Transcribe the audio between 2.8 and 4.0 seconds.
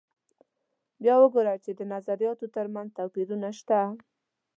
توپیرونه شته.